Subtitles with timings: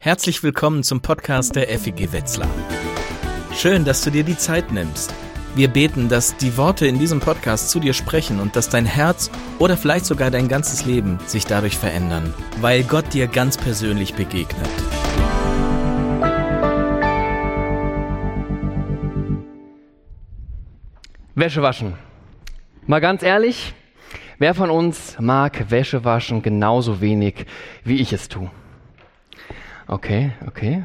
[0.00, 2.48] Herzlich willkommen zum Podcast der FEG Wetzlar.
[3.52, 5.12] Schön, dass du dir die Zeit nimmst.
[5.56, 9.28] Wir beten, dass die Worte in diesem Podcast zu dir sprechen und dass dein Herz
[9.58, 14.70] oder vielleicht sogar dein ganzes Leben sich dadurch verändern, weil Gott dir ganz persönlich begegnet.
[21.34, 21.94] Wäsche waschen.
[22.86, 23.74] Mal ganz ehrlich,
[24.38, 27.46] wer von uns mag Wäsche waschen genauso wenig,
[27.82, 28.48] wie ich es tue?
[29.88, 30.84] Okay, okay.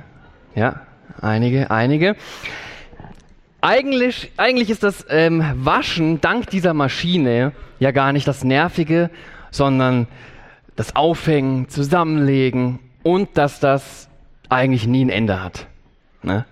[0.56, 0.82] Ja,
[1.22, 2.16] einige, einige.
[3.60, 9.10] Eigentlich, eigentlich ist das ähm, Waschen dank dieser Maschine ja gar nicht das Nervige,
[9.52, 10.08] sondern
[10.78, 14.10] das Aufhängen, Zusammenlegen und dass das
[14.48, 15.68] eigentlich nie ein Ende hat.
[16.22, 16.46] Ne?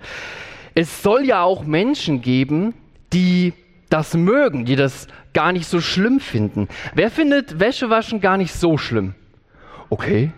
[0.75, 2.73] Es soll ja auch Menschen geben,
[3.13, 3.53] die
[3.89, 6.67] das mögen, die das gar nicht so schlimm finden.
[6.95, 9.15] Wer findet Wäschewaschen gar nicht so schlimm?
[9.89, 10.31] Okay,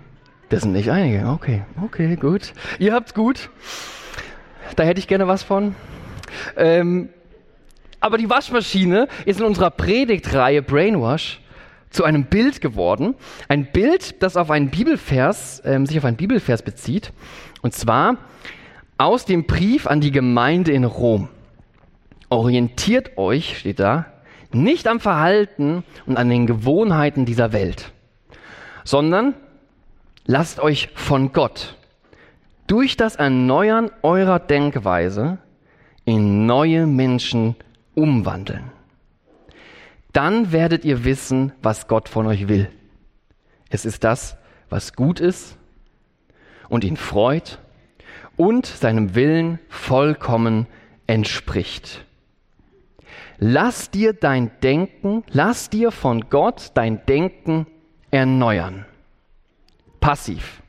[0.54, 1.26] das sind nicht einige.
[1.28, 2.54] Okay, okay, gut.
[2.78, 3.50] Ihr habt's gut.
[4.76, 5.76] Da hätte ich gerne was von.
[6.56, 7.10] Ähm,
[8.00, 11.42] aber die Waschmaschine ist in unserer Predigtreihe Brainwash
[11.90, 13.16] zu einem Bild geworden.
[13.48, 17.14] Ein Bild, das auf einen Bibelvers, ähm, sich auf einen Bibelvers bezieht.
[17.62, 18.18] Und zwar
[18.98, 21.30] aus dem Brief an die Gemeinde in Rom.
[22.30, 24.06] Orientiert euch, steht da,
[24.52, 27.92] nicht am Verhalten und an den Gewohnheiten dieser Welt,
[28.84, 29.34] sondern
[30.26, 31.76] lasst euch von Gott
[32.68, 35.38] durch das Erneuern eurer Denkweise
[36.06, 37.56] in neue Menschen
[37.94, 38.72] umwandeln.
[40.14, 42.70] Dann werdet ihr wissen, was Gott von euch will.
[43.70, 44.38] Es ist das,
[44.70, 45.58] was gut ist
[46.70, 47.60] und ihn freut
[48.38, 50.68] und seinem Willen vollkommen
[51.08, 52.06] entspricht.
[53.40, 57.68] Lass dir dein Denken, lass dir von Gott dein Denken
[58.12, 58.86] erneuern
[60.04, 60.62] passiv.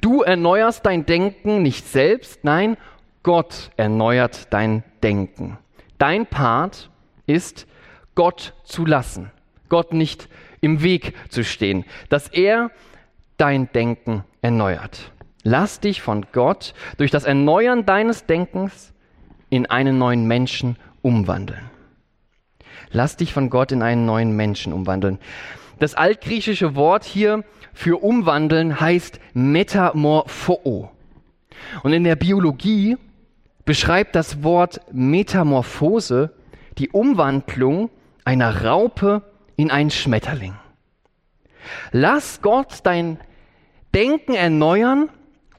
[0.00, 2.76] Du erneuerst dein Denken nicht selbst, nein,
[3.24, 5.58] Gott erneuert dein Denken.
[5.98, 6.88] Dein Part
[7.26, 7.66] ist,
[8.14, 9.32] Gott zu lassen,
[9.68, 10.28] Gott nicht
[10.60, 12.70] im Weg zu stehen, dass er
[13.38, 15.10] dein Denken erneuert.
[15.42, 18.92] Lass dich von Gott durch das Erneuern deines Denkens
[19.48, 21.70] in einen neuen Menschen umwandeln.
[22.92, 25.18] Lass dich von Gott in einen neuen Menschen umwandeln.
[25.80, 27.42] Das altgriechische Wort hier
[27.72, 30.90] für umwandeln heißt Metamorpho.
[31.82, 32.98] Und in der Biologie
[33.64, 36.34] beschreibt das Wort Metamorphose
[36.76, 37.90] die Umwandlung
[38.24, 39.22] einer Raupe
[39.56, 40.54] in einen Schmetterling.
[41.92, 43.18] Lass Gott dein
[43.94, 45.08] Denken erneuern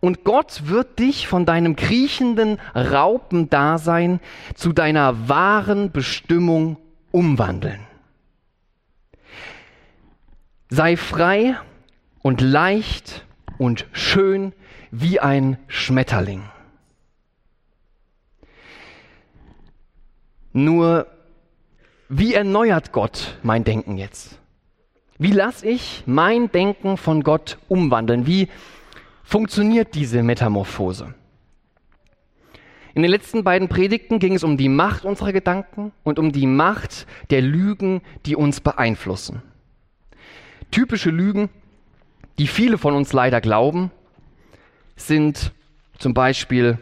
[0.02, 4.20] und Gott wird dich von deinem kriechenden Raupendasein
[4.54, 6.78] zu deiner wahren Bestimmung
[7.12, 7.91] umwandeln.
[10.74, 11.58] Sei frei
[12.22, 13.26] und leicht
[13.58, 14.54] und schön
[14.90, 16.44] wie ein Schmetterling.
[20.54, 21.08] Nur,
[22.08, 24.40] wie erneuert Gott mein Denken jetzt?
[25.18, 28.26] Wie lasse ich mein Denken von Gott umwandeln?
[28.26, 28.48] Wie
[29.26, 31.14] funktioniert diese Metamorphose?
[32.94, 36.48] In den letzten beiden Predigten ging es um die Macht unserer Gedanken und um die
[36.48, 39.44] Macht der Lügen, die uns beeinflussen.
[40.72, 41.50] Typische Lügen
[42.42, 43.92] die viele von uns leider glauben,
[44.96, 45.52] sind
[46.00, 46.80] zum Beispiel,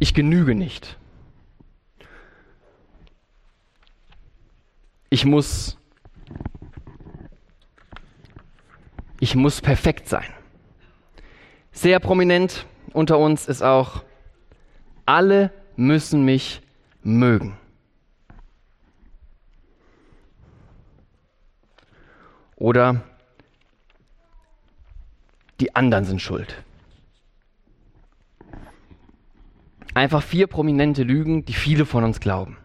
[0.00, 0.98] ich genüge nicht.
[5.08, 5.78] Ich muss,
[9.20, 10.26] ich muss perfekt sein.
[11.70, 14.02] Sehr prominent unter uns ist auch,
[15.06, 16.60] alle müssen mich
[17.04, 17.56] mögen.
[22.60, 23.00] Oder
[25.60, 26.62] die anderen sind schuld.
[29.94, 32.58] Einfach vier prominente Lügen, die viele von uns glauben.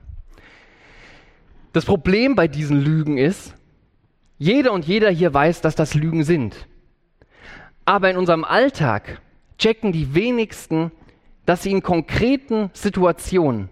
[1.72, 3.56] Das Problem bei diesen Lügen ist,
[4.38, 6.68] jeder und jeder hier weiß, dass das Lügen sind.
[7.86, 9.22] Aber in unserem Alltag
[9.58, 10.92] checken die wenigsten,
[11.46, 13.70] dass sie in konkreten Situationen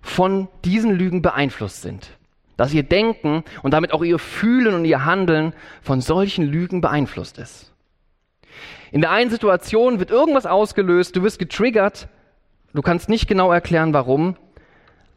[0.00, 2.18] von diesen Lügen beeinflusst sind
[2.60, 7.38] dass ihr Denken und damit auch ihr Fühlen und ihr Handeln von solchen Lügen beeinflusst
[7.38, 7.72] ist.
[8.92, 12.08] In der einen Situation wird irgendwas ausgelöst, du wirst getriggert,
[12.74, 14.36] du kannst nicht genau erklären warum,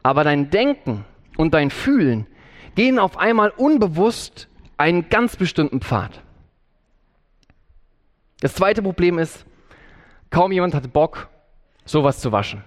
[0.02, 1.04] aber dein Denken
[1.36, 2.26] und dein Fühlen
[2.76, 4.48] gehen auf einmal unbewusst
[4.78, 6.22] einen ganz bestimmten Pfad.
[8.40, 9.44] Das zweite Problem ist,
[10.30, 11.28] kaum jemand hat Bock,
[11.84, 12.64] sowas zu waschen.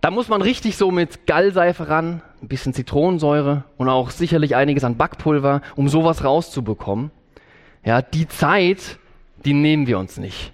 [0.00, 4.84] Da muss man richtig so mit Gallseife ran, ein bisschen Zitronensäure und auch sicherlich einiges
[4.84, 7.10] an Backpulver, um sowas rauszubekommen.
[7.84, 8.98] Ja, die Zeit,
[9.44, 10.52] die nehmen wir uns nicht,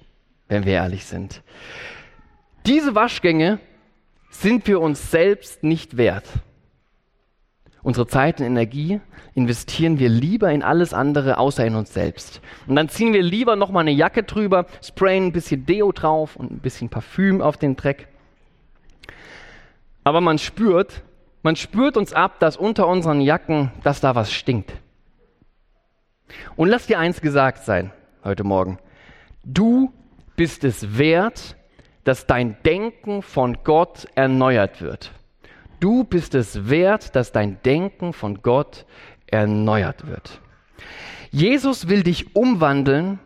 [0.49, 1.43] wenn wir ehrlich sind.
[2.67, 3.59] Diese Waschgänge
[4.31, 6.27] sind wir uns selbst nicht wert.
[7.83, 9.01] Unsere Zeit und Energie
[9.35, 12.41] investieren wir lieber in alles andere außer in uns selbst.
[12.67, 16.51] Und dann ziehen wir lieber nochmal eine Jacke drüber, sprayen ein bisschen Deo drauf und
[16.51, 18.09] ein bisschen Parfüm auf den Dreck.
[20.05, 21.03] Aber man spürt,
[21.43, 24.73] man spürt uns ab, dass unter unseren Jacken, dass da was stinkt.
[26.57, 27.93] Und lass dir eins gesagt sein
[28.23, 28.79] heute Morgen.
[29.45, 29.93] Du
[30.37, 31.57] bist es wert,
[32.05, 35.11] dass dein Denken von Gott erneuert wird.
[35.81, 38.87] Du bist es wert, dass dein Denken von Gott
[39.27, 40.41] erneuert wird.
[41.31, 43.19] Jesus will dich umwandeln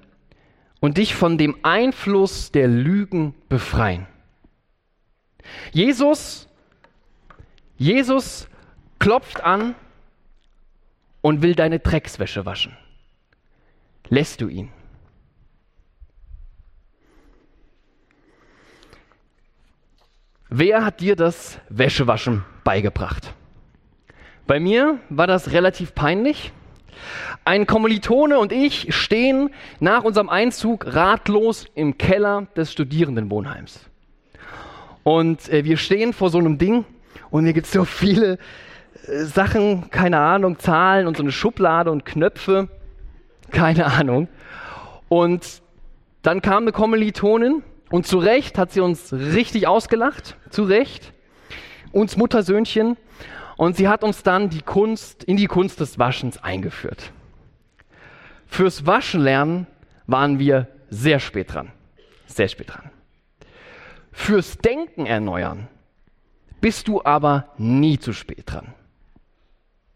[0.80, 4.06] und dich von dem Einfluss der Lügen befreien.
[5.72, 6.47] Jesus,
[7.78, 8.48] Jesus
[8.98, 9.76] klopft an
[11.22, 12.76] und will deine Dreckswäsche waschen.
[14.08, 14.70] Lässt du ihn?
[20.50, 23.32] Wer hat dir das Wäschewaschen beigebracht?
[24.46, 26.52] Bei mir war das relativ peinlich.
[27.44, 33.88] Ein Kommilitone und ich stehen nach unserem Einzug ratlos im Keller des Studierendenwohnheims.
[35.04, 36.84] Und äh, wir stehen vor so einem Ding
[37.30, 38.38] und hier gibt es so viele
[39.06, 42.68] äh, Sachen, keine Ahnung, Zahlen und so eine Schublade und Knöpfe,
[43.50, 44.28] keine Ahnung.
[45.08, 45.62] Und
[46.22, 51.12] dann kam eine Kommilitonin und zu Recht hat sie uns richtig ausgelacht, zu Recht,
[51.92, 52.96] uns Muttersöhnchen.
[53.56, 57.12] Und sie hat uns dann die Kunst, in die Kunst des Waschens eingeführt.
[58.46, 59.66] Fürs Waschen lernen
[60.06, 61.72] waren wir sehr spät dran.
[62.26, 62.90] Sehr spät dran.
[64.12, 65.68] Fürs Denken erneuern
[66.60, 68.74] bist du aber nie zu spät dran.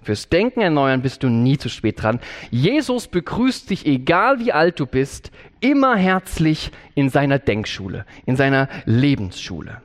[0.03, 2.19] Fürs Denken erneuern bist du nie zu spät dran.
[2.51, 5.31] Jesus begrüßt dich, egal wie alt du bist,
[5.61, 9.81] immer herzlich in seiner Denkschule, in seiner Lebensschule.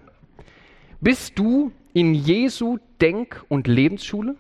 [1.00, 4.36] Bist du in Jesu Denk- und Lebensschule?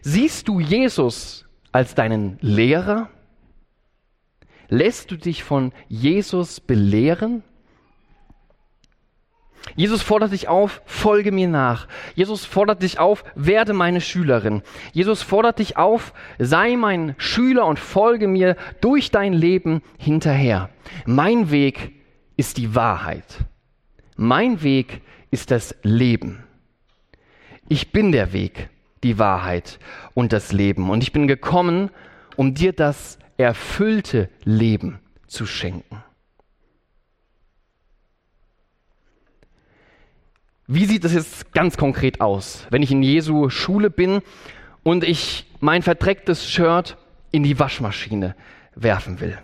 [0.00, 3.10] Siehst du Jesus als deinen Lehrer?
[4.68, 7.42] Lässt du dich von Jesus belehren?
[9.76, 11.86] Jesus fordert dich auf, folge mir nach.
[12.14, 14.62] Jesus fordert dich auf, werde meine Schülerin.
[14.92, 20.70] Jesus fordert dich auf, sei mein Schüler und folge mir durch dein Leben hinterher.
[21.06, 21.92] Mein Weg
[22.36, 23.24] ist die Wahrheit.
[24.16, 26.44] Mein Weg ist das Leben.
[27.68, 28.68] Ich bin der Weg,
[29.04, 29.78] die Wahrheit
[30.14, 30.90] und das Leben.
[30.90, 31.90] Und ich bin gekommen,
[32.36, 36.02] um dir das erfüllte Leben zu schenken.
[40.72, 44.20] Wie sieht das jetzt ganz konkret aus, wenn ich in Jesu Schule bin
[44.84, 46.96] und ich mein verdrecktes Shirt
[47.32, 48.36] in die Waschmaschine
[48.76, 49.36] werfen will?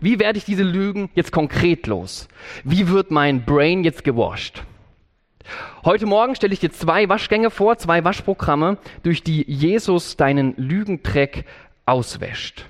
[0.00, 2.26] Wie werde ich diese Lügen jetzt konkret los?
[2.64, 4.64] Wie wird mein Brain jetzt gewascht?
[5.84, 11.44] Heute Morgen stelle ich dir zwei Waschgänge vor, zwei Waschprogramme, durch die Jesus deinen Lügentreck
[11.86, 12.66] auswäscht.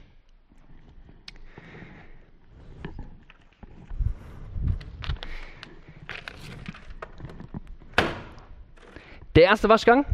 [9.35, 10.05] Der erste Waschgang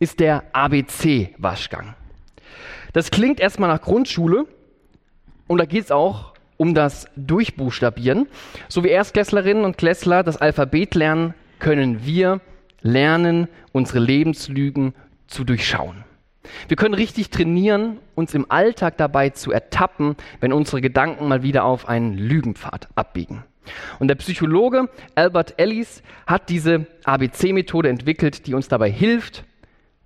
[0.00, 1.94] ist der ABC-Waschgang.
[2.92, 4.46] Das klingt erstmal nach Grundschule
[5.46, 8.26] und da geht es auch um das Durchbuchstabieren.
[8.68, 12.40] So wie Erstklässlerinnen und Klässler das Alphabet lernen, können wir
[12.80, 14.94] lernen, unsere Lebenslügen
[15.28, 16.04] zu durchschauen.
[16.66, 21.64] Wir können richtig trainieren, uns im Alltag dabei zu ertappen, wenn unsere Gedanken mal wieder
[21.64, 23.44] auf einen Lügenpfad abbiegen.
[23.98, 29.44] Und der Psychologe Albert Ellis hat diese ABC-Methode entwickelt, die uns dabei hilft,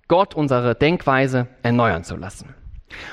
[0.07, 2.53] Gott unsere Denkweise erneuern zu lassen.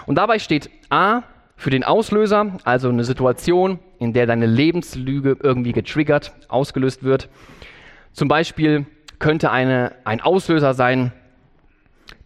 [0.07, 1.23] Und dabei steht A
[1.57, 7.28] für den Auslöser, also eine Situation, in der deine Lebenslüge irgendwie getriggert, ausgelöst wird.
[8.12, 8.87] Zum Beispiel
[9.19, 11.12] könnte eine, ein Auslöser sein,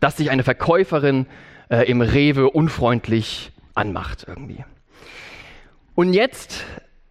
[0.01, 1.27] dass sich eine Verkäuferin
[1.71, 4.65] äh, im Rewe unfreundlich anmacht irgendwie.
[5.95, 6.65] Und jetzt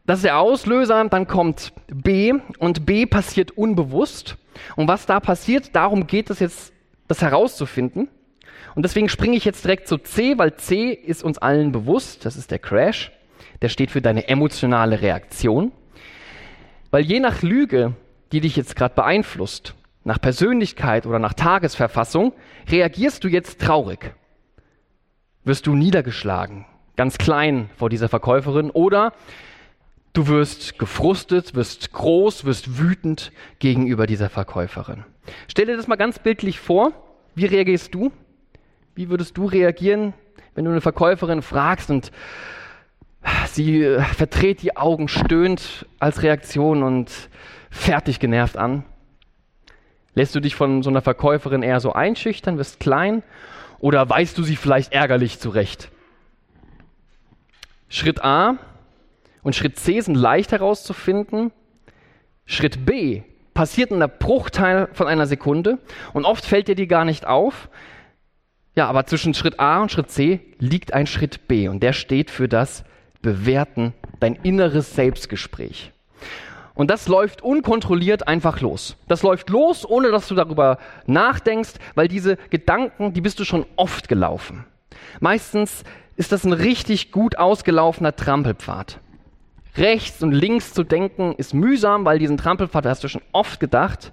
[0.05, 4.37] das ist der Auslöser, dann kommt B und B passiert unbewusst.
[4.75, 6.73] Und was da passiert, darum geht es jetzt,
[7.07, 8.09] das herauszufinden.
[8.75, 12.37] Und deswegen springe ich jetzt direkt zu C, weil C ist uns allen bewusst, das
[12.37, 13.11] ist der Crash,
[13.61, 15.71] der steht für deine emotionale Reaktion.
[16.89, 17.93] Weil je nach Lüge,
[18.31, 22.33] die dich jetzt gerade beeinflusst, nach Persönlichkeit oder nach Tagesverfassung,
[22.69, 24.15] reagierst du jetzt traurig.
[25.43, 26.65] Wirst du niedergeschlagen,
[26.95, 29.13] ganz klein vor dieser Verkäuferin oder
[30.13, 35.05] Du wirst gefrustet, wirst groß, wirst wütend gegenüber dieser Verkäuferin.
[35.47, 36.91] Stell dir das mal ganz bildlich vor.
[37.33, 38.11] Wie reagierst du?
[38.93, 40.13] Wie würdest du reagieren,
[40.53, 42.11] Wenn du eine Verkäuferin fragst und
[43.47, 47.09] sie äh, verdreht die Augen, stöhnt als Reaktion und
[47.69, 48.83] fertig genervt an.
[50.13, 53.23] Lässt du dich von so einer Verkäuferin eher so einschüchtern, wirst klein
[53.79, 55.89] oder weißt du sie vielleicht ärgerlich zurecht?
[57.87, 58.57] Schritt A
[59.43, 61.51] und Schritt C sind leicht herauszufinden.
[62.45, 65.79] Schritt B passiert in der Bruchteil von einer Sekunde
[66.13, 67.69] und oft fällt dir die gar nicht auf.
[68.75, 72.31] Ja, aber zwischen Schritt A und Schritt C liegt ein Schritt B und der steht
[72.31, 72.83] für das
[73.21, 75.91] Bewerten, dein inneres Selbstgespräch.
[76.73, 78.95] Und das läuft unkontrolliert einfach los.
[79.07, 83.65] Das läuft los, ohne dass du darüber nachdenkst, weil diese Gedanken, die bist du schon
[83.75, 84.65] oft gelaufen.
[85.19, 85.83] Meistens
[86.15, 88.99] ist das ein richtig gut ausgelaufener Trampelpfad.
[89.77, 94.11] Rechts und links zu denken ist mühsam, weil diesen Trampelpfad hast du schon oft gedacht.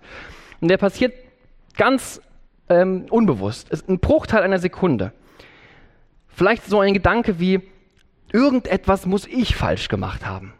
[0.61, 1.15] Und der passiert
[1.77, 2.21] ganz
[2.69, 3.69] ähm, unbewusst.
[3.71, 5.12] Ist ein Bruchteil einer Sekunde.
[6.29, 7.61] Vielleicht so ein Gedanke wie,
[8.33, 10.53] irgendetwas muss ich falsch gemacht haben.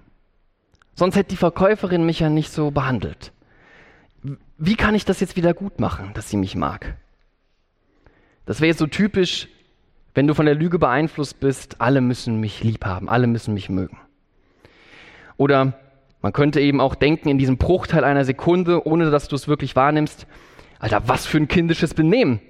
[0.95, 3.33] Sonst hätte die Verkäuferin mich ja nicht so behandelt.
[4.57, 6.97] Wie kann ich das jetzt wieder gut machen, dass sie mich mag?
[8.47, 9.47] Das wäre jetzt so typisch,
[10.15, 13.69] wenn du von der Lüge beeinflusst bist, alle müssen mich lieb haben, alle müssen mich
[13.69, 13.99] mögen.
[15.39, 15.73] Oder
[16.21, 19.75] man könnte eben auch denken, in diesem Bruchteil einer Sekunde, ohne dass du es wirklich
[19.75, 20.27] wahrnimmst,
[20.79, 22.41] Alter, was für ein kindisches Benehmen.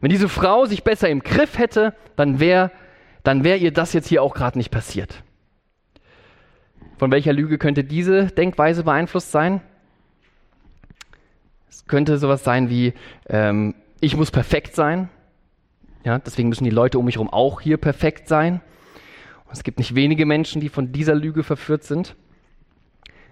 [0.00, 2.70] Wenn diese Frau sich besser im Griff hätte, dann wäre
[3.26, 5.24] dann wär ihr das jetzt hier auch gerade nicht passiert.
[6.96, 9.60] Von welcher Lüge könnte diese Denkweise beeinflusst sein?
[11.68, 12.94] Es könnte sowas sein wie,
[13.28, 15.08] ähm, ich muss perfekt sein.
[16.04, 18.60] Ja, deswegen müssen die Leute um mich herum auch hier perfekt sein.
[19.46, 22.14] Und es gibt nicht wenige Menschen, die von dieser Lüge verführt sind.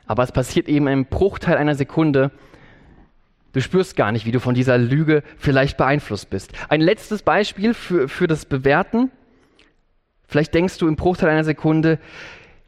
[0.06, 2.30] Aber es passiert eben im Bruchteil einer Sekunde.
[3.52, 6.52] Du spürst gar nicht, wie du von dieser Lüge vielleicht beeinflusst bist.
[6.68, 9.10] Ein letztes Beispiel für, für das Bewerten.
[10.26, 11.98] Vielleicht denkst du im Bruchteil einer Sekunde,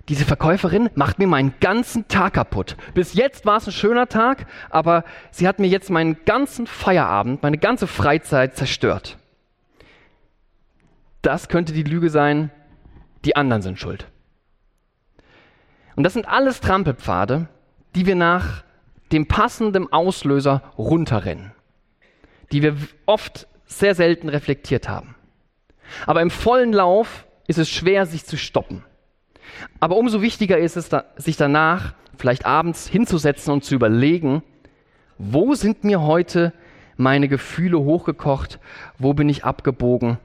[0.08, 2.76] diese Verkäuferin macht mir meinen ganzen Tag kaputt.
[2.94, 7.42] Bis jetzt war es ein schöner Tag, aber sie hat mir jetzt meinen ganzen Feierabend,
[7.42, 9.18] meine ganze Freizeit zerstört.
[11.22, 12.52] Das könnte die Lüge sein,
[13.24, 14.06] die anderen sind schuld.
[15.96, 17.48] Und das sind alles Trampelpfade,
[17.94, 18.62] die wir nach
[19.12, 21.52] dem passenden Auslöser runterrennen,
[22.52, 22.76] die wir
[23.06, 25.14] oft sehr selten reflektiert haben.
[26.06, 28.84] Aber im vollen Lauf ist es schwer, sich zu stoppen.
[29.80, 34.42] Aber umso wichtiger ist es, sich danach vielleicht abends hinzusetzen und zu überlegen,
[35.18, 36.52] wo sind mir heute
[36.96, 38.58] meine Gefühle hochgekocht,
[38.98, 40.18] wo bin ich abgebogen,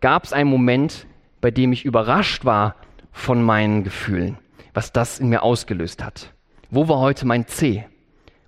[0.00, 1.06] gab es einen Moment,
[1.40, 2.76] bei dem ich überrascht war
[3.12, 4.38] von meinen Gefühlen,
[4.78, 6.32] was das in mir ausgelöst hat.
[6.70, 7.84] Wo war heute mein C?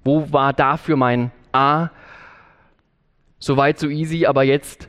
[0.05, 1.89] Wo war dafür mein A?
[3.41, 4.89] Soweit so easy, aber jetzt,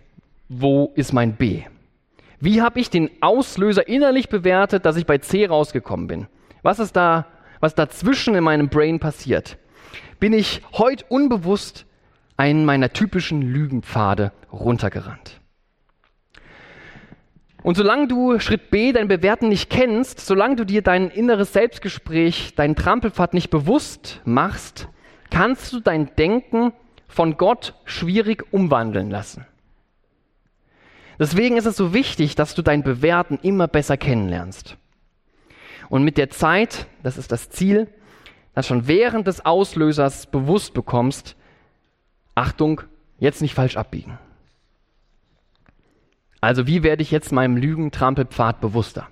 [0.50, 1.63] wo ist mein B?
[2.39, 6.27] Wie habe ich den Auslöser innerlich bewertet, dass ich bei C rausgekommen bin?
[6.62, 7.25] Was ist da,
[7.60, 9.57] was dazwischen in meinem Brain passiert?
[10.19, 11.88] Bin ich heute unbewusst
[12.38, 15.40] einen meiner typischen Lügenpfade runtergerannt?
[17.63, 22.56] Und solange du Schritt B, dein Bewerten nicht kennst, solange du dir dein inneres Selbstgespräch,
[22.56, 24.88] deinen Trampelpfad nicht bewusst machst,
[25.30, 26.74] kannst du dein Denken
[27.08, 29.46] von Gott schwierig umwandeln lassen.
[31.20, 34.77] Deswegen ist es so wichtig, dass du dein Bewerten immer besser kennenlernst.
[35.89, 37.88] Und mit der Zeit, das ist das Ziel,
[38.56, 41.36] dass schon während des Auslösers bewusst bekommst,
[42.34, 42.82] Achtung,
[43.20, 44.18] jetzt nicht falsch abbiegen.
[46.41, 49.07] Also wie werde ich jetzt meinem Lügentrampelpfad bewusster?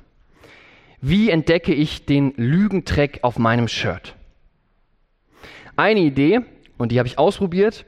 [0.99, 4.15] Wie entdecke ich den Lügentreck auf meinem Shirt?
[5.77, 6.41] Eine Idee,
[6.77, 7.85] und die habe ich ausprobiert,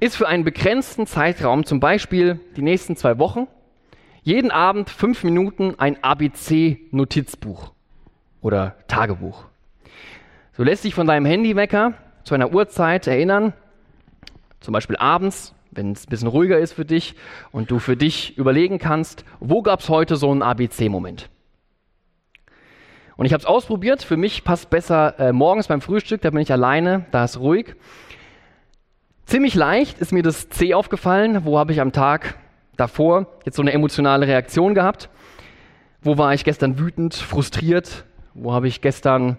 [0.00, 3.46] ist für einen begrenzten Zeitraum, zum Beispiel die nächsten zwei Wochen,
[4.22, 7.72] jeden Abend fünf Minuten ein ABC-Notizbuch
[8.42, 9.44] oder Tagebuch.
[10.52, 11.94] So lässt sich von deinem Handywecker
[12.24, 13.54] zu einer Uhrzeit erinnern,
[14.60, 17.14] zum Beispiel abends, wenn es ein bisschen ruhiger ist für dich
[17.52, 21.28] und du für dich überlegen kannst, wo gab es heute so einen ABC-Moment.
[23.16, 24.02] Und ich habe es ausprobiert.
[24.02, 27.74] Für mich passt besser äh, morgens beim Frühstück, da bin ich alleine, da ist ruhig.
[29.24, 31.44] Ziemlich leicht ist mir das C aufgefallen.
[31.44, 32.36] Wo habe ich am Tag
[32.76, 35.08] davor jetzt so eine emotionale Reaktion gehabt?
[36.02, 38.04] Wo war ich gestern wütend, frustriert?
[38.34, 39.38] Wo habe ich gestern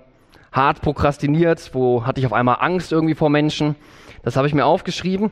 [0.51, 1.73] hart prokrastiniert?
[1.73, 3.75] Wo hatte ich auf einmal Angst irgendwie vor Menschen?
[4.23, 5.31] Das habe ich mir aufgeschrieben.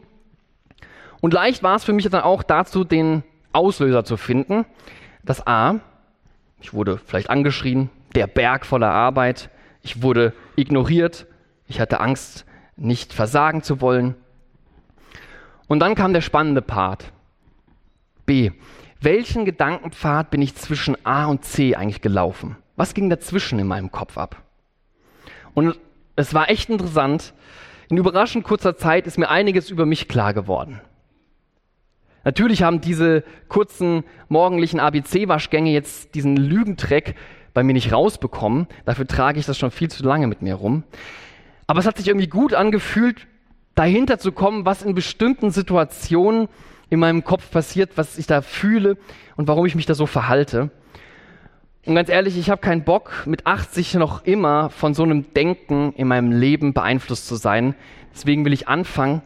[1.22, 4.65] Und leicht war es für mich dann auch dazu, den Auslöser zu finden.
[5.24, 5.79] Das A,
[6.62, 9.50] ich wurde vielleicht angeschrien, der Berg voller Arbeit,
[9.81, 11.27] ich wurde ignoriert,
[11.67, 12.45] ich hatte Angst,
[12.75, 14.15] nicht versagen zu wollen.
[15.67, 17.12] Und dann kam der spannende Part.
[18.25, 18.51] B.
[19.01, 22.57] welchen Gedankenpfad bin ich zwischen A und C eigentlich gelaufen?
[22.75, 24.41] Was ging dazwischen in meinem Kopf ab?
[25.53, 25.79] Und
[26.15, 27.34] es war echt interessant.
[27.89, 30.81] In überraschend kurzer Zeit ist mir einiges über mich klar geworden.
[32.25, 37.15] Natürlich haben diese kurzen morgendlichen ABC-Waschgänge jetzt diesen Lügentreck
[37.53, 38.67] bei mir nicht rausbekommen.
[38.84, 40.84] Dafür trage ich das schon viel zu lange mit mir rum.
[41.67, 43.27] Aber es hat sich irgendwie gut angefühlt,
[43.75, 46.50] dahinter zu kommen, was in bestimmten Situationen
[46.89, 48.98] in meinem Kopf passiert, was ich da fühle
[49.36, 50.72] und warum ich mich da so verhalte.
[51.86, 55.94] Und ganz ehrlich, ich habe keinen Bock, mit 80 noch immer von so einem Denken
[55.94, 57.75] in meinem Leben beeinflusst zu sein.
[58.13, 59.22] Deswegen will ich anfangen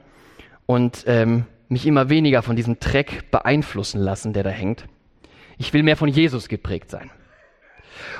[0.65, 4.85] und ähm, mich immer weniger von diesem Dreck beeinflussen lassen, der da hängt.
[5.57, 7.11] Ich will mehr von Jesus geprägt sein.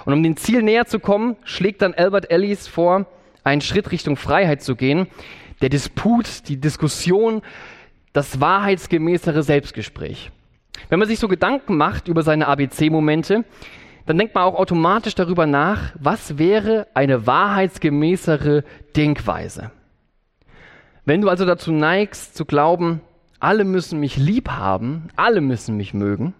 [0.05, 3.05] Und um dem Ziel näher zu kommen, schlägt dann Albert Ellis vor,
[3.43, 5.07] einen Schritt Richtung Freiheit zu gehen.
[5.61, 7.41] Der Disput, die Diskussion,
[8.13, 10.31] das wahrheitsgemäßere Selbstgespräch.
[10.89, 13.43] Wenn man sich so Gedanken macht über seine ABC-Momente,
[14.05, 18.63] dann denkt man auch automatisch darüber nach, was wäre eine wahrheitsgemäßere
[18.95, 19.71] Denkweise.
[21.05, 23.01] Wenn du also dazu neigst zu glauben,
[23.39, 26.33] alle müssen mich lieb haben, alle müssen mich mögen,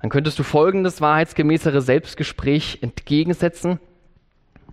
[0.00, 3.78] dann könntest du folgendes wahrheitsgemäßere Selbstgespräch entgegensetzen.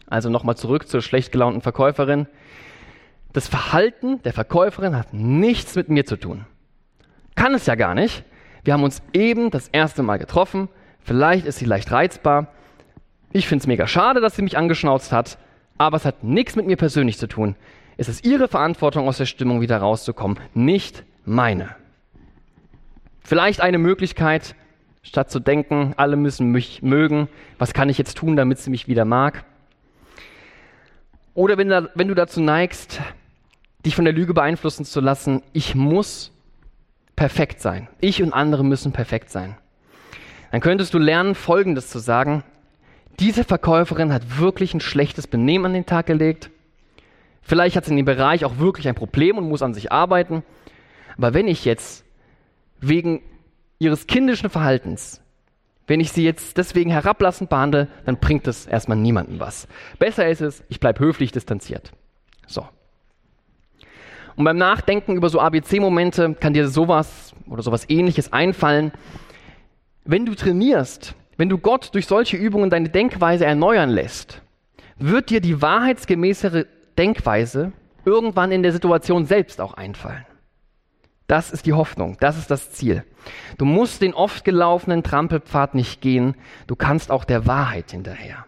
[0.08, 2.28] Also nochmal zurück zur schlecht gelaunten Verkäuferin.
[3.32, 6.46] Das Verhalten der Verkäuferin hat nichts mit mir zu tun.
[7.36, 8.24] Kann es ja gar nicht.
[8.64, 10.68] Wir haben uns eben das erste Mal getroffen.
[11.00, 12.48] Vielleicht ist sie leicht reizbar.
[13.32, 15.38] Ich finde es mega schade, dass sie mich angeschnauzt hat,
[15.78, 17.56] aber es hat nichts mit mir persönlich zu tun.
[18.00, 21.76] Es ist ihre Verantwortung, aus der Stimmung wieder rauszukommen, nicht meine.
[23.20, 24.56] Vielleicht eine Möglichkeit,
[25.02, 27.28] statt zu denken, alle müssen mich mögen,
[27.58, 29.44] was kann ich jetzt tun, damit sie mich wieder mag?
[31.34, 33.02] Oder wenn, wenn du dazu neigst,
[33.86, 36.32] dich von der Lüge beeinflussen zu lassen, ich muss
[37.18, 37.90] perfekt sein.
[38.00, 39.58] Ich und andere müssen perfekt sein.
[40.54, 42.46] Dann könntest du lernen, Folgendes zu sagen.
[43.20, 46.50] Diese Verkäuferin hat wirklich ein schlechtes Benehmen an den Tag gelegt.
[47.42, 50.44] Vielleicht hat sie in dem Bereich auch wirklich ein Problem und muss an sich arbeiten.
[51.18, 52.06] Aber wenn ich jetzt
[52.80, 53.22] wegen
[53.80, 55.22] ihres kindischen Verhaltens,
[55.88, 59.68] wenn ich sie jetzt deswegen herablassend behandle, dann bringt das erstmal niemandem was.
[59.98, 61.92] Besser ist es, ich bleibe höflich distanziert.
[62.46, 62.68] So.
[64.36, 68.92] Und beim Nachdenken über so ABC-Momente kann dir sowas oder sowas ähnliches einfallen.
[70.06, 74.42] Wenn du trainierst, wenn du Gott durch solche Übungen deine Denkweise erneuern lässt,
[74.98, 76.68] wird dir die wahrheitsgemäßere
[77.00, 77.72] Denkweise
[78.04, 80.26] irgendwann in der Situation selbst auch einfallen.
[81.28, 83.06] Das ist die Hoffnung, das ist das Ziel.
[83.58, 86.36] Du musst den oft gelaufenen Trampelpfad nicht gehen,
[86.68, 88.46] du kannst auch der Wahrheit hinterher.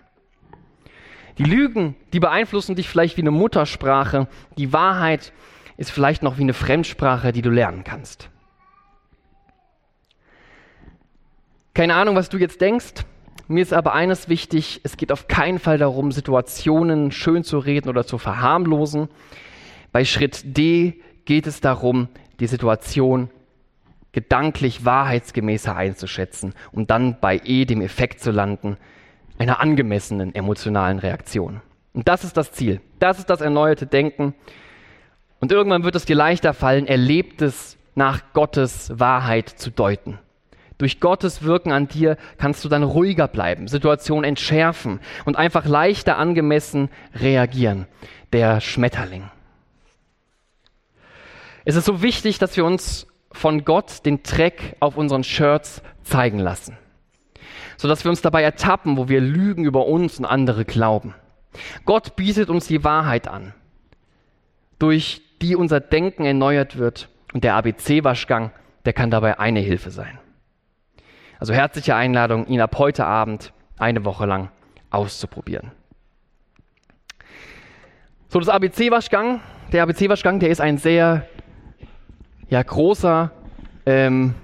[1.37, 5.31] Die Lügen, die beeinflussen dich vielleicht wie eine Muttersprache, die Wahrheit
[5.77, 8.29] ist vielleicht noch wie eine Fremdsprache, die du lernen kannst.
[11.73, 13.05] Keine Ahnung, was du jetzt denkst.
[13.48, 17.89] Mir ist aber eines wichtig, es geht auf keinen Fall darum, Situationen schön zu reden
[17.89, 19.10] oder zu verharmlosen.
[19.91, 22.08] Bei Schritt D geht es darum,
[22.39, 23.30] die Situation
[24.13, 28.78] gedanklich wahrheitsgemäßer einzuschätzen, um dann bei E dem Effekt zu landen,
[29.38, 31.62] einer angemessenen emotionalen Reaktion.
[31.94, 32.82] Und das ist das Ziel.
[33.00, 34.34] Das ist das erneuerte Denken.
[35.39, 40.20] Und irgendwann wird es dir leichter fallen, Erlebtes nach Gottes Wahrheit zu deuten.
[40.82, 46.17] Durch Gottes Wirken an dir kannst du dann ruhiger bleiben, Situationen entschärfen und einfach leichter
[46.17, 47.86] angemessen reagieren.
[48.34, 49.30] Der Schmetterling.
[51.65, 56.39] Es ist so wichtig, dass wir uns von Gott den Dreck auf unseren Shirts zeigen
[56.39, 56.76] lassen,
[57.78, 61.13] sodass wir uns dabei ertappen, wo wir Lügen über uns und andere glauben.
[61.86, 63.54] Gott bietet uns die Wahrheit an,
[64.80, 68.50] durch die unser Denken erneuert wird und der ABC-Waschgang,
[68.86, 70.17] der kann dabei eine Hilfe sein.
[71.41, 74.49] Also herzliche Einladung, ihn ab heute Abend eine Woche lang
[74.91, 75.71] auszuprobieren.
[78.27, 79.39] So, das ABC-Waschgang,
[79.71, 81.25] der ABC-Waschgang, der ist ein sehr
[82.47, 83.32] ja, großer,
[83.88, 84.36] ähm,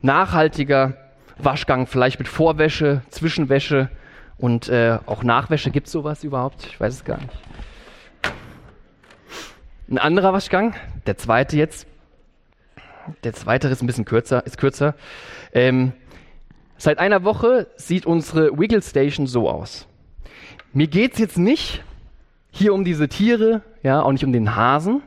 [0.00, 0.96] nachhaltiger
[1.38, 3.90] Waschgang, vielleicht mit Vorwäsche, Zwischenwäsche
[4.38, 5.72] und äh, auch Nachwäsche.
[5.72, 6.66] Gibt es sowas überhaupt?
[6.66, 7.36] Ich weiß es gar nicht.
[9.90, 11.88] Ein anderer Waschgang, der zweite jetzt.
[13.24, 14.94] Der zweite ist ein bisschen kürzer, ist kürzer.
[15.52, 15.92] Ähm,
[16.82, 19.86] seit einer Woche sieht unsere Wiggle Station so aus.
[20.72, 21.84] Mir geht es jetzt nicht
[22.50, 25.00] hier um diese Tiere, ja, auch nicht um den Hasen,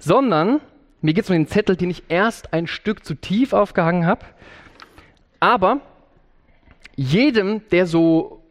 [0.00, 0.60] sondern
[1.00, 4.26] mir geht es um den Zettel, den ich erst ein Stück zu tief aufgehangen habe.
[5.38, 5.82] Aber
[6.96, 8.42] jedem, der so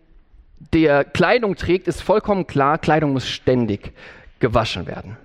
[0.71, 3.91] der Kleidung trägt, ist vollkommen klar, Kleidung muss ständig
[4.39, 5.17] gewaschen werden.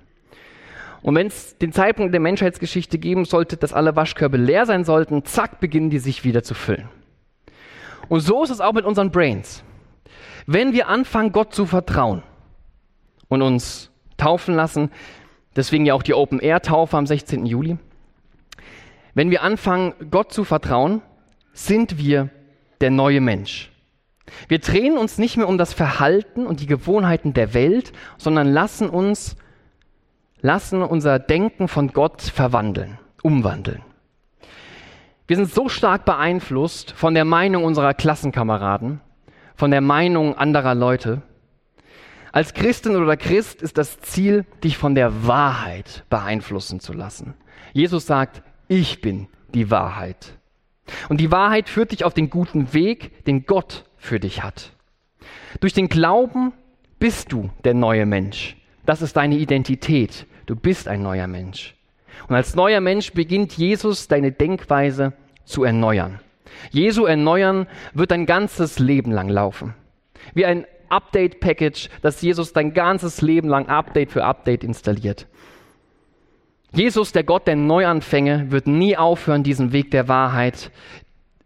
[1.02, 5.24] Und wenn es den Zeitpunkt der Menschheitsgeschichte geben sollte, dass alle Waschkörbe leer sein sollten,
[5.24, 6.88] zack, beginnen die sich wieder zu füllen.
[8.09, 9.65] Und so ist es auch mit unseren Brains.
[10.47, 12.23] Wenn wir anfangen, Gott zu vertrauen
[13.29, 14.91] und uns taufen lassen,
[15.57, 17.47] deswegen ja auch die Open-Air-Taufe am 16.
[17.47, 17.79] Juli,
[19.15, 21.03] wenn wir anfangen, Gott zu vertrauen,
[21.53, 22.31] sind wir
[22.81, 23.71] der neue Mensch.
[24.49, 28.88] Wir drehen uns nicht mehr um das Verhalten und die Gewohnheiten der Welt, sondern lassen
[28.88, 29.37] uns,
[30.41, 33.83] lassen unser Denken von Gott verwandeln, umwandeln.
[35.33, 39.01] Wir sind so stark beeinflusst von der Meinung unserer Klassenkameraden,
[39.55, 41.23] von der Meinung anderer Leute.
[42.33, 47.33] Als Christin oder Christ ist das Ziel, dich von der Wahrheit beeinflussen zu lassen.
[47.73, 50.37] Jesus sagt, ich bin die Wahrheit.
[51.09, 54.73] Und die Wahrheit führt dich auf den guten Weg, den Gott für dich hat.
[55.61, 56.53] Durch den Glauben
[56.99, 58.59] bist du der neue Mensch.
[58.85, 60.27] Das ist deine Identität.
[60.45, 61.75] Du bist ein neuer Mensch.
[62.29, 66.20] Und als neuer Mensch beginnt Jesus deine Denkweise zu erneuern.
[66.70, 69.74] Jesu erneuern wird dein ganzes Leben lang laufen.
[70.35, 75.26] Wie ein Update-Package, das Jesus dein ganzes Leben lang Update für Update installiert.
[76.72, 80.70] Jesus, der Gott der Neuanfänge, wird nie aufhören, diesen Weg der Wahrheit,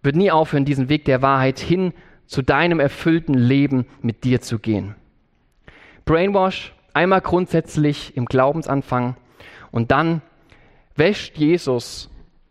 [0.03, 1.93] wird nie aufhören, diesen Weg der Wahrheit hin
[2.27, 4.95] zu deinem erfüllten Leben mit dir zu gehen.
[6.05, 9.17] Brainwash, einmal grundsätzlich im Glaubensanfang
[9.71, 10.23] und dann
[10.95, 12.09] wäscht Jesus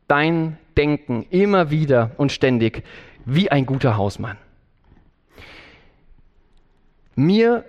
[0.07, 2.83] dein Denken immer wieder und ständig
[3.25, 4.37] wie ein guter Hausmann.
[7.15, 7.65] Mir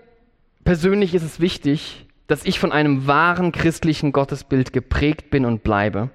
[0.64, 6.10] persönlich ist es wichtig, dass ich von einem wahren christlichen Gottesbild geprägt bin und bleibe,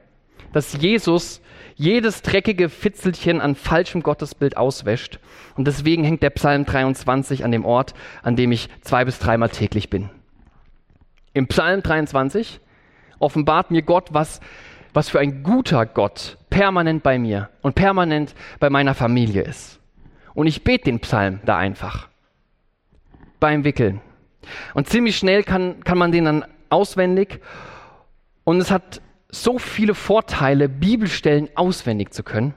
[0.52, 1.42] dass Jesus
[1.76, 5.20] jedes dreckige Fitzelchen an falschem Gottesbild auswäscht.
[5.56, 9.50] Und deswegen hängt der Psalm 23 an dem Ort, an dem ich zwei bis dreimal
[9.50, 10.10] täglich bin.
[11.34, 12.60] Im Psalm 23
[13.20, 14.42] offenbart mir Gott, was,
[14.94, 19.80] was für ein guter Gott permanent bei mir und permanent bei meiner Familie ist.
[20.34, 22.08] Und ich bete den Psalm da einfach
[23.40, 24.02] beim Wickeln.
[24.74, 27.42] Und ziemlich schnell kann, kann man den dann auswendig.
[28.44, 32.54] Und es hat so viele Vorteile, Bibelstellen auswendig zu können.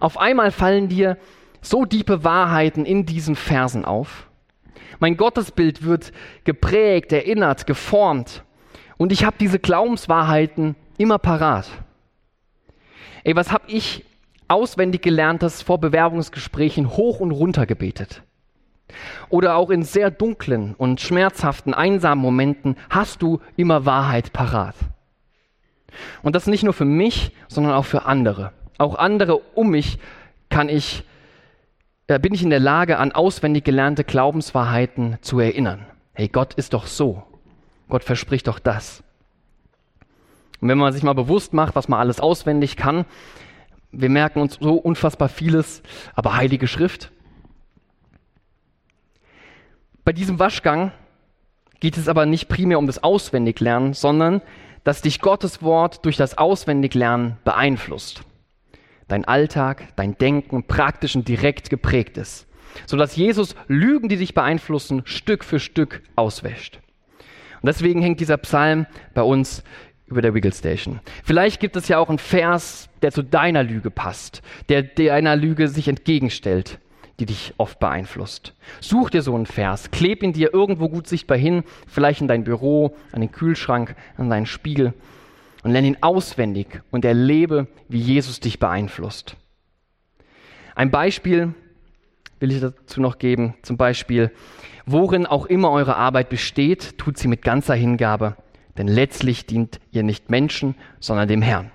[0.00, 1.18] Auf einmal fallen dir
[1.60, 4.28] so tiefe Wahrheiten in diesen Versen auf.
[5.00, 6.12] Mein Gottesbild wird
[6.44, 8.44] geprägt, erinnert, geformt.
[8.96, 11.68] Und ich habe diese Glaubenswahrheiten immer parat.
[13.24, 14.04] Ey, was habe ich
[14.48, 18.22] auswendig gelernt, das vor Bewerbungsgesprächen hoch und runter gebetet?
[19.28, 24.74] Oder auch in sehr dunklen und schmerzhaften, einsamen Momenten hast du immer Wahrheit parat.
[26.22, 28.52] Und das nicht nur für mich, sondern auch für andere.
[28.78, 29.98] Auch andere um mich
[30.48, 31.04] kann ich,
[32.06, 35.84] äh, bin ich in der Lage, an auswendig gelernte Glaubenswahrheiten zu erinnern.
[36.14, 37.22] Hey, Gott ist doch so.
[37.88, 39.02] Gott verspricht doch das.
[40.60, 43.04] Und wenn man sich mal bewusst macht, was man alles auswendig kann,
[43.90, 45.82] wir merken uns so unfassbar vieles,
[46.14, 47.10] aber Heilige Schrift.
[50.04, 50.92] Bei diesem Waschgang
[51.80, 54.42] geht es aber nicht primär um das Auswendiglernen, sondern
[54.84, 58.22] dass dich Gottes Wort durch das Auswendiglernen beeinflusst.
[59.06, 62.46] Dein Alltag, dein Denken praktisch und direkt geprägt ist,
[62.86, 66.80] sodass Jesus Lügen, die dich beeinflussen, Stück für Stück auswäscht.
[67.60, 69.64] Und deswegen hängt dieser Psalm bei uns
[70.08, 71.00] über der Wiggle Station.
[71.24, 75.68] Vielleicht gibt es ja auch einen Vers, der zu deiner Lüge passt, der deiner Lüge
[75.68, 76.78] sich entgegenstellt
[77.20, 78.54] die dich oft beeinflusst.
[78.80, 82.44] Such dir so einen Vers, kleb ihn dir irgendwo gut sichtbar hin, vielleicht in dein
[82.44, 84.94] Büro, an den Kühlschrank, an deinen Spiegel
[85.64, 89.36] und lerne ihn auswendig und erlebe, wie Jesus dich beeinflusst.
[90.76, 91.54] Ein Beispiel
[92.38, 94.30] will ich dazu noch geben, zum Beispiel,
[94.86, 98.36] worin auch immer eure Arbeit besteht, tut sie mit ganzer Hingabe,
[98.78, 101.70] denn letztlich dient ihr nicht Menschen, sondern dem Herrn.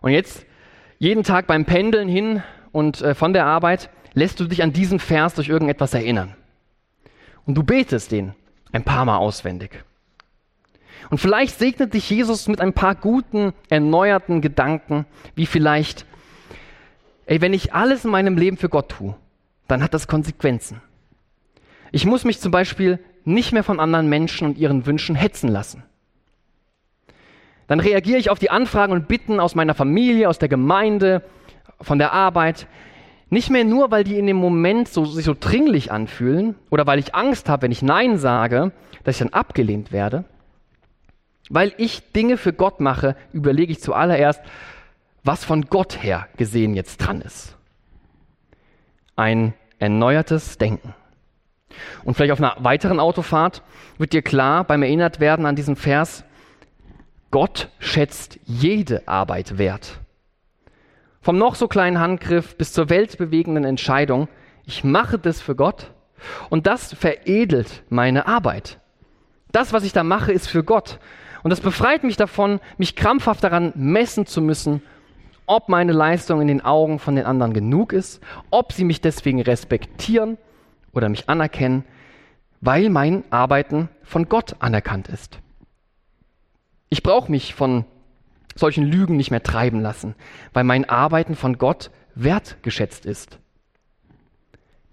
[0.00, 0.44] Und jetzt
[0.98, 4.98] jeden Tag beim Pendeln hin und äh, von der Arbeit lässt du dich an diesen
[4.98, 6.34] Vers durch irgendetwas erinnern.
[7.46, 8.34] Und du betest den
[8.72, 9.84] ein paar Mal auswendig.
[11.10, 16.04] Und vielleicht segnet dich Jesus mit ein paar guten, erneuerten Gedanken, wie vielleicht,
[17.26, 19.14] ey, wenn ich alles in meinem Leben für Gott tue,
[19.68, 20.80] dann hat das Konsequenzen.
[21.92, 25.82] Ich muss mich zum Beispiel nicht mehr von anderen Menschen und ihren Wünschen hetzen lassen.
[27.66, 31.22] Dann reagiere ich auf die Anfragen und Bitten aus meiner Familie, aus der Gemeinde,
[31.80, 32.68] von der Arbeit,
[33.28, 37.00] nicht mehr nur, weil die in dem Moment so, sich so dringlich anfühlen oder weil
[37.00, 38.70] ich Angst habe, wenn ich Nein sage,
[39.02, 40.24] dass ich dann abgelehnt werde.
[41.50, 44.40] Weil ich Dinge für Gott mache, überlege ich zuallererst,
[45.24, 47.56] was von Gott her gesehen jetzt dran ist.
[49.16, 50.94] Ein erneuertes Denken.
[52.04, 53.62] Und vielleicht auf einer weiteren Autofahrt
[53.98, 56.24] wird dir klar beim Erinnert werden an diesen Vers,
[57.30, 60.00] Gott schätzt jede Arbeit wert.
[61.20, 64.28] Vom noch so kleinen Handgriff bis zur weltbewegenden Entscheidung,
[64.64, 65.90] ich mache das für Gott
[66.50, 68.80] und das veredelt meine Arbeit.
[69.52, 70.98] Das, was ich da mache, ist für Gott.
[71.42, 74.82] Und das befreit mich davon, mich krampfhaft daran messen zu müssen,
[75.46, 79.40] ob meine Leistung in den Augen von den anderen genug ist, ob sie mich deswegen
[79.40, 80.38] respektieren
[80.96, 81.84] oder mich anerkennen,
[82.60, 85.38] weil mein Arbeiten von Gott anerkannt ist.
[86.88, 87.84] Ich brauche mich von
[88.54, 90.14] solchen Lügen nicht mehr treiben lassen,
[90.54, 93.38] weil mein Arbeiten von Gott wertgeschätzt ist.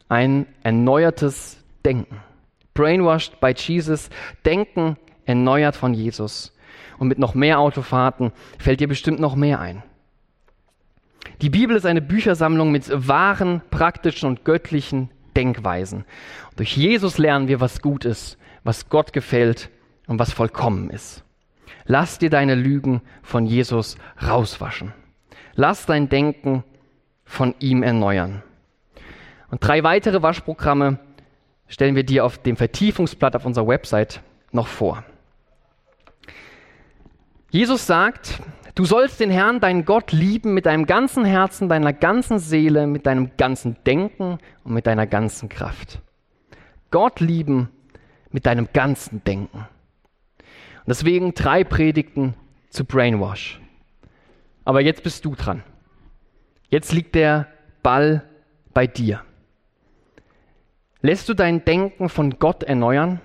[0.09, 2.17] Ein erneuertes Denken.
[2.73, 4.09] Brainwashed by Jesus,
[4.45, 6.53] Denken erneuert von Jesus.
[6.97, 9.83] Und mit noch mehr Autofahrten fällt dir bestimmt noch mehr ein.
[11.41, 16.05] Die Bibel ist eine Büchersammlung mit wahren, praktischen und göttlichen Denkweisen.
[16.55, 19.69] Durch Jesus lernen wir, was gut ist, was Gott gefällt
[20.07, 21.23] und was vollkommen ist.
[21.85, 24.93] Lass dir deine Lügen von Jesus rauswaschen.
[25.55, 26.63] Lass dein Denken
[27.25, 28.41] von ihm erneuern.
[29.49, 30.99] Und drei weitere Waschprogramme
[31.67, 35.03] stellen wir dir auf dem Vertiefungsblatt auf unserer Website noch vor.
[37.49, 38.39] Jesus sagt,
[38.75, 43.05] du sollst den Herrn, deinen Gott, lieben mit deinem ganzen Herzen, deiner ganzen Seele, mit
[43.05, 46.01] deinem ganzen Denken und mit deiner ganzen Kraft.
[46.91, 47.69] Gott lieben
[48.31, 49.59] mit deinem ganzen Denken.
[50.37, 52.35] Und deswegen drei Predigten
[52.69, 53.61] zu Brainwash.
[54.65, 55.63] Aber jetzt bist du dran.
[56.69, 57.47] Jetzt liegt der
[57.83, 58.23] Ball
[58.73, 59.21] bei dir.
[61.01, 63.21] Lässt du dein Denken von Gott erneuern?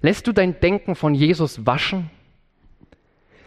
[0.00, 2.10] Lässt du dein Denken von Jesus waschen?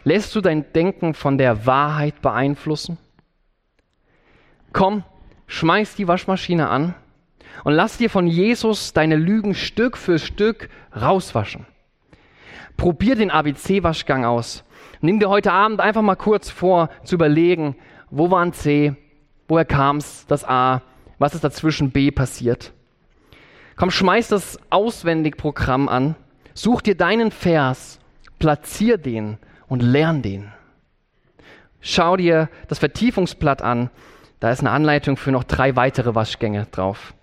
[0.04, 2.98] Lässt du dein Denken von der Wahrheit beeinflussen?
[4.72, 5.04] Komm,
[5.46, 6.94] schmeiß die Waschmaschine an
[7.64, 11.66] und lass dir von Jesus deine Lügen Stück für Stück rauswaschen.
[12.76, 14.64] Probier den ABC-Waschgang aus.
[15.00, 17.76] Nimm dir heute Abend einfach mal kurz vor, zu überlegen,
[18.10, 18.94] wo war ein C,
[19.48, 20.82] woher kam es, das A,
[21.18, 22.72] was ist dazwischen B passiert.
[23.76, 26.14] Komm, schmeiß das Auswendigprogramm an,
[26.54, 28.00] such dir deinen Vers,
[28.38, 30.52] platzier den und lern den.
[31.80, 33.90] Schau dir das Vertiefungsblatt an,
[34.40, 37.14] da ist eine Anleitung für noch drei weitere Waschgänge drauf.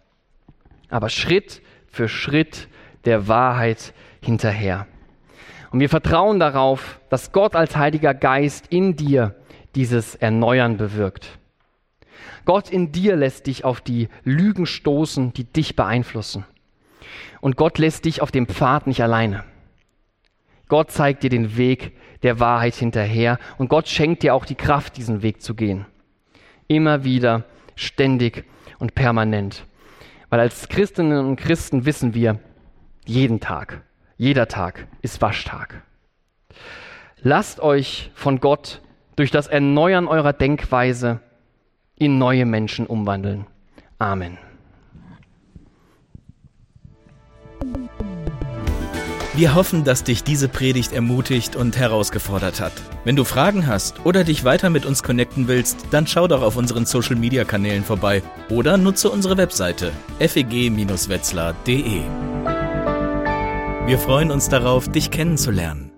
[0.89, 2.67] Aber Schritt für Schritt
[3.05, 4.87] der Wahrheit hinterher.
[5.71, 9.35] Und wir vertrauen darauf, dass Gott als Heiliger Geist in dir
[9.75, 11.37] dieses Erneuern bewirkt.
[12.45, 16.45] Gott in dir lässt dich auf die Lügen stoßen, die dich beeinflussen.
[17.41, 19.43] Und Gott lässt dich auf dem Pfad nicht alleine.
[20.67, 24.97] Gott zeigt dir den Weg der Wahrheit hinterher und Gott schenkt dir auch die Kraft,
[24.97, 25.85] diesen Weg zu gehen.
[26.67, 27.43] Immer wieder,
[27.75, 28.45] ständig
[28.79, 29.65] und permanent.
[30.29, 32.39] Weil als Christinnen und Christen wissen wir,
[33.05, 33.83] jeden Tag,
[34.17, 35.83] jeder Tag ist Waschtag.
[37.21, 38.81] Lasst euch von Gott
[39.15, 41.21] durch das Erneuern eurer Denkweise
[41.95, 43.45] in neue Menschen umwandeln.
[43.99, 44.37] Amen.
[49.35, 52.71] Wir hoffen, dass dich diese Predigt ermutigt und herausgefordert hat.
[53.03, 56.55] Wenn du Fragen hast oder dich weiter mit uns connecten willst, dann schau doch auf
[56.55, 62.01] unseren Social Media Kanälen vorbei oder nutze unsere Webseite feg-wetzlar.de.
[63.85, 65.94] Wir freuen uns darauf, dich kennenzulernen.